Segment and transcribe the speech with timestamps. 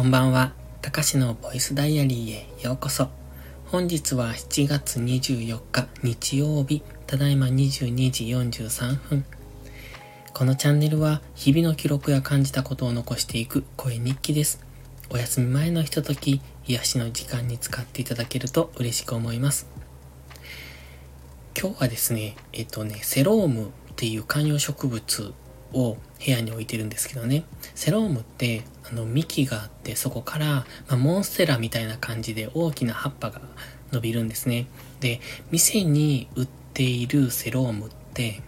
[0.00, 0.54] こんばんは。
[0.80, 3.10] たかしのボイスダイアリーへようこそ。
[3.66, 9.26] 本日は7月24日日曜日、ただいま22時43分。
[10.32, 14.64] このチャンネルは日々の記録や感じたことを残していく声日記です。
[15.10, 19.66] お休み前のひととき、癒しの時間に使っていただけると嬉しく思います。
[21.54, 25.34] 今日はですね、えっとね、セロームっていう観葉植物
[25.72, 27.44] を部屋に置いてるんですけどね。
[27.74, 33.40] セロームって、あの、幹があって、そこから、まあ、モンステラみたいな感じで大きな葉っぱが
[33.92, 34.66] 伸びるんですね。
[35.00, 38.42] で、店に売っているセロームって、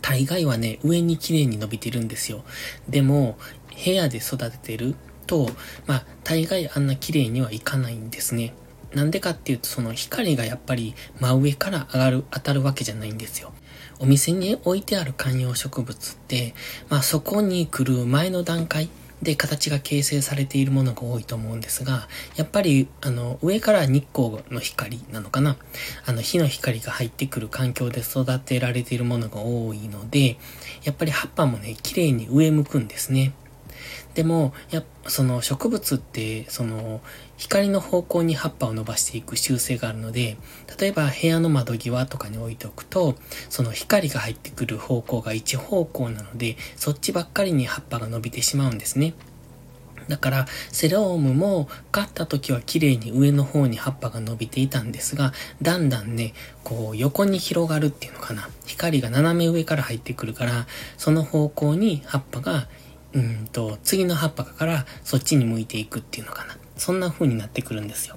[0.00, 2.44] 大概はね、上に綺麗に伸びてるんですよ。
[2.88, 3.38] でも、
[3.84, 4.94] 部屋で育ててる
[5.26, 5.50] と、
[5.86, 8.54] まあ、大概あんな綺麗にはいかないんですね。
[8.94, 13.52] なんでかっていうと、その光がやっぱり真上から上がる、当たるわけじゃないんですよ。
[13.98, 16.54] お店に置いてある観葉植物って、
[16.88, 18.88] まあそこに来る前の段階
[19.22, 25.56] で形が形成されているものが多いと思うんですが、やっぱり、あの、上から日光の光なのかな
[26.04, 30.38] あの、火の光が入ってくる環境で育てられているものが多いので、
[30.82, 33.32] やっぱり葉っぱもね、綺麗に上向くんですね。
[34.14, 37.00] でも、やその植物って、その、
[37.36, 40.36] 光の方向に葉っぱを伸ばしていく習性があるので、
[40.78, 43.16] 例えば部屋の窓際とかに置いておくと、
[43.48, 49.14] その光が入ってくる方向が一方向なので、そっちばっかりに葉っぱが伸びてしまうんですね。
[50.08, 58.48] だから、セロームも買った時は綺麗に上の方に葉っぱが伸びていたんですが、だんだんね、こう横に広がるっていうのかな。
[58.66, 62.68] 光が斜め上から入ってくるから、その方向に葉っぱが
[63.14, 66.56] うんと、次の葉っぱからそっちに向いていくっていうのかな。
[66.76, 68.16] そんな風になってくるんですよ。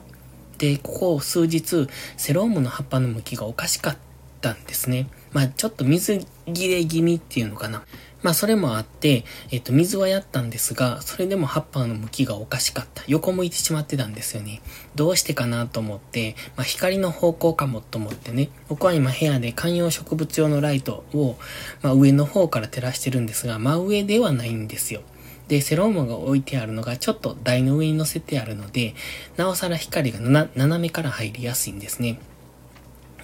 [0.57, 3.97] で、ここ数日、セロームの葉っぱの向きがおかしかっ
[4.41, 5.09] たんですね。
[5.33, 7.83] まあ、ちょっと水切れ気味っていうのかな。
[8.23, 13.03] まあそれもあって、えっと、水はやったんですが、それでも葉っぱの向きがおかしかった。
[13.07, 14.61] 横向いてしまってたんですよね。
[14.95, 21.38] どうしてかなと思って、まあ光の方向かもと思ってね、僕は今部屋で観葉植物用のライトを、
[21.81, 25.01] まあ上の方から照らしてるんですが、真上ではないんですよ。
[25.47, 28.95] で、セロームが置いてあるのがちょっと台の上に乗せてあるので、
[29.38, 32.19] なおさら光が斜めから入りやすいんですね。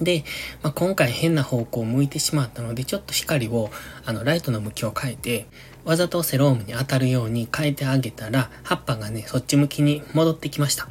[0.02, 0.24] で、
[0.64, 3.70] まあ、今回変な方向を向いてしまったので、ちょっと光を、
[4.06, 5.48] あの、ライトの向きを変えて、
[5.86, 10.90] わざとセロームに当たるように変えてあげたら、葉っぱがね、そっち向きに戻ってきました。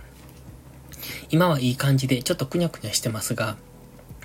[1.31, 3.57] 今はいい感じで、ちょっとくにゃくにゃしてますが、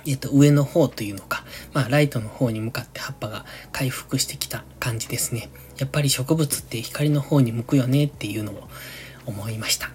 [0.06, 5.50] えっと、上の方というのか、まあ、ライトの方に向かって葉っぱが回復してきた感じですね。
[5.78, 8.68] やっぱり植物って光の方に向くよねっていうのを
[9.26, 9.90] 思いました。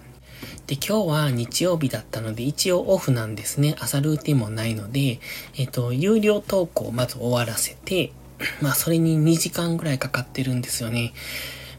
[0.72, 3.76] で、今日は日曜日だったので、一応オフなんですね。
[3.78, 5.20] 朝ルーティンもないので、
[5.58, 8.10] えっ、と、有料投稿をまず終わらせて、
[8.62, 11.12] まあ、それに2時間ぐらいかかってるんですよね。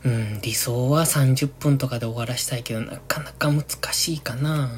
[0.05, 4.69] うん、理想は30分とかで終わらしたいけど、なかなか難しいかな。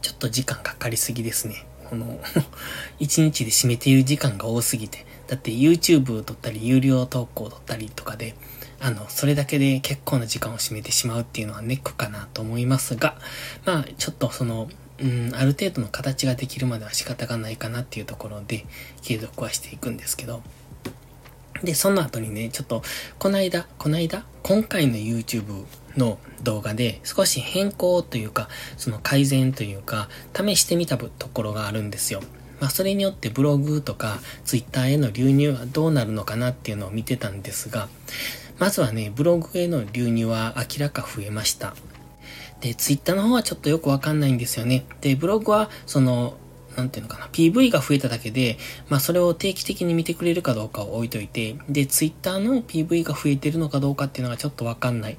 [0.00, 1.66] ちょっと時間かかりすぎですね。
[1.90, 2.20] この
[3.02, 5.04] 1日で締めている時間が多すぎて。
[5.26, 8.36] だって YouTube 撮ったり、有料投稿撮ったりとかで、
[8.84, 13.16] あの、それだけで結構な時間を占めてしまうっていうのはネックかなと思いますが、
[13.64, 14.68] まあ、ちょっとその、
[15.00, 18.66] うん、ある程度の形ができるまでは仕方がないかなっていうところで、
[19.00, 20.42] 継続はしていくんですけど、
[21.62, 22.82] で、その後にね、ちょっと、
[23.18, 25.64] こないだ、こないだ、今回の YouTube
[25.96, 32.20] の動画で少し変更というか、その改善というか、試してみたところがあるんですよ。
[32.60, 37.88] まあ、それによってブログとか Twitter への流入はどうなるのかなっていうのを見てたんですが、
[38.58, 41.74] まずはね、ブログへの流入は明らか増えました。
[42.60, 44.86] で、ツイッターの方はちょっとよくわかんないんですよね。
[45.00, 46.36] で、ブログは、その、
[46.76, 55.18] なんていうのかな、PV が増えただけで、まあそれを定期的に見てくれるかどうかを置いといて、で、ツイッターの PV が増えてるのかどうかっていうのがちょっとわかんない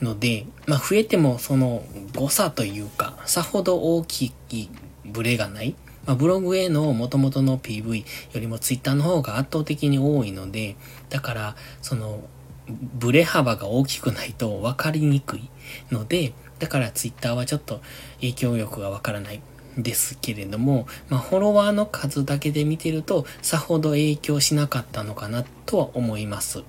[0.00, 1.84] ので、まあ増えてもその
[2.14, 4.68] 誤差というか、さほど大きい
[5.04, 5.74] ブレがない。
[6.06, 10.76] まあ、ブログへの元々の PV よりもツイッターの方が圧倒的に多いので、
[11.08, 12.28] だから、その、
[12.68, 15.50] ブレ幅が大きくないと分かりにくい
[15.90, 17.80] ので、だからツイッターはちょっと
[18.16, 19.40] 影響力がわからない
[19.76, 26.62] ですけれども、まあ、フォロワーの数だけで見てると、さほど影響しなかったのかなとは思います。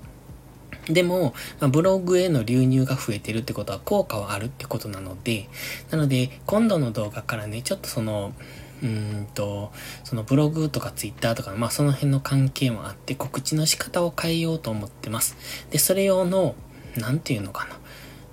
[0.87, 5.49] でも、まあ、ブログへの流入が増えてるってことは効果はあるってことなので、
[5.91, 8.33] なので、今度の動画からね、ちょっとその、
[8.83, 9.71] うんと、
[10.03, 15.37] そのブログとかツイッターとか、まあその辺の関係もあって告知の仕方を変えようと思ってます。
[15.69, 16.55] で、それ用の、
[16.97, 17.79] なんていうのかな。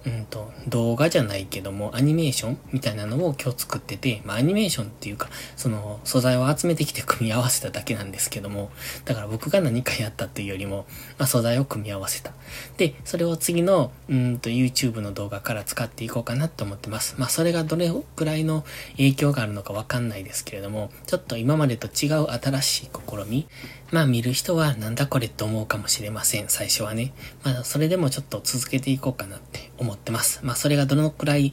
[0.05, 8.71] うんと、動画じゃないけども、アニメーションみたいなのを今日作ってて、まあ、アニメーションっていうか、その、素材を集めてきて組み合わせただけなんですけども、
[9.05, 10.87] だから僕が何かやったっていうよりも、
[11.19, 12.33] まあ、素材を組み合わせた。
[12.77, 17.15] で、それを次の、うんと、YouTube の動画から使っていこうかなと思ってます。
[17.19, 18.65] まあ、それがどれくらいの
[18.97, 23.47] 影響があるのかわかんないですけれども、ちょっと今までと違う新しい試み、
[23.93, 27.13] まあ、見る人はなんだこれって思うかもしれません、最初はね。
[27.45, 30.41] まあ、それでもちょっと続けていこうかなって思思ってます。
[30.43, 31.53] まあ、それがどのくらい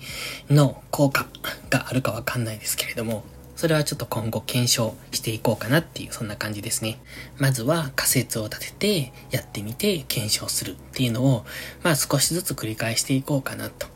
[0.50, 1.28] の効果
[1.70, 3.24] があるかわかんないですけれども、
[3.56, 7.00] それはちょっと今後検証していこうかなっていう、そんな感じですね。
[7.38, 11.46] まずは仮説を立てて、やってみて検証するっていうのを、
[11.84, 13.88] まあ少しずつ繰り返していこうかなと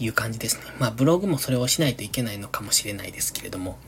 [0.00, 0.64] いう感じですね。
[0.80, 3.78] まあブログもそれをしないといけないのかもしれないですけれども、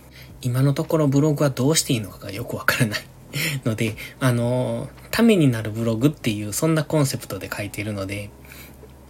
[0.41, 3.00] 今のところブログはどうしていいのかがよくわからない
[3.67, 8.31] ので、あのためになるブログっていう、そんなコンセプトで書いているので、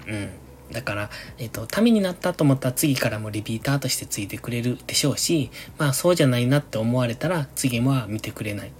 [0.06, 0.30] うん。
[0.72, 8.72] だから、えっ、ー、と、ためになったと思ったら次からもリピーターとしてついてくれるでしょうし、まあそうじゃないなって思われたら次は見てくれない。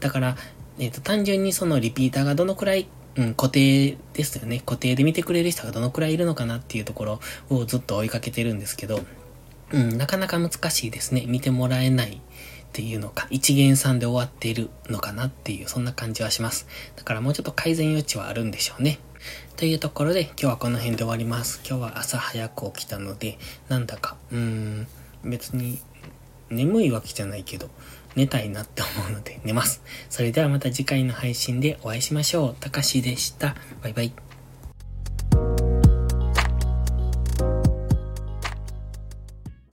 [0.00, 0.36] だから、
[0.78, 4.60] えっ、ー、と、単純にそのリピーターがどのくらい、うん、固定ですよね。
[4.66, 9.00] 固定で見てくれる人がどのくらいいるのかなっていうところをずっと追いかけてるんですけど、
[9.72, 11.24] うん、なかなか難しいですね。
[11.26, 12.20] 見てもらえない
[12.76, 16.66] っていうのか、一元さんで終わっているのかなっていう、そんな感じはします。
[16.94, 18.98] だからもうちょっと改善余地はあるんでしょうね。
[19.56, 21.62] というところで今日はこの辺で終わります。
[21.66, 23.38] 今日は朝早く起きたので、
[23.70, 24.86] なんだか、うーん、
[25.24, 25.78] 別に
[26.50, 27.70] 眠いわけじゃないけど、
[28.14, 29.80] 寝たいなって思うので寝ます。
[30.10, 32.56] それではまた次回の配信でお会いしましょう。
[32.60, 33.56] たかしでした。
[33.82, 34.25] バイバイ。